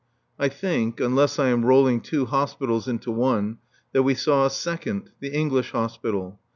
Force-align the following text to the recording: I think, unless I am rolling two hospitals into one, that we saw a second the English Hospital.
I 0.39 0.49
think, 0.49 0.99
unless 0.99 1.37
I 1.37 1.49
am 1.49 1.63
rolling 1.63 2.01
two 2.01 2.25
hospitals 2.25 2.87
into 2.87 3.11
one, 3.11 3.59
that 3.93 4.01
we 4.01 4.15
saw 4.15 4.47
a 4.47 4.49
second 4.49 5.11
the 5.19 5.31
English 5.31 5.73
Hospital. 5.73 6.39